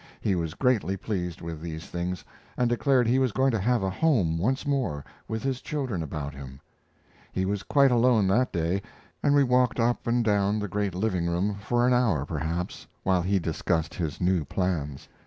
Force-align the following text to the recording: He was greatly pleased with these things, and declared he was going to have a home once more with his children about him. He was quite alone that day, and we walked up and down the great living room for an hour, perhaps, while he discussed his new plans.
He 0.19 0.33
was 0.33 0.55
greatly 0.55 0.97
pleased 0.97 1.41
with 1.41 1.61
these 1.61 1.85
things, 1.85 2.25
and 2.57 2.67
declared 2.67 3.05
he 3.05 3.19
was 3.19 3.31
going 3.31 3.51
to 3.51 3.59
have 3.61 3.83
a 3.83 3.89
home 3.91 4.39
once 4.39 4.65
more 4.65 5.05
with 5.27 5.43
his 5.43 5.61
children 5.61 6.01
about 6.01 6.33
him. 6.33 6.59
He 7.31 7.45
was 7.45 7.61
quite 7.61 7.91
alone 7.91 8.25
that 8.29 8.51
day, 8.51 8.81
and 9.21 9.35
we 9.35 9.43
walked 9.43 9.79
up 9.79 10.07
and 10.07 10.25
down 10.25 10.57
the 10.57 10.67
great 10.67 10.95
living 10.95 11.27
room 11.29 11.55
for 11.61 11.85
an 11.85 11.93
hour, 11.93 12.25
perhaps, 12.25 12.87
while 13.03 13.21
he 13.21 13.37
discussed 13.37 13.93
his 13.93 14.19
new 14.19 14.43
plans. 14.43 15.07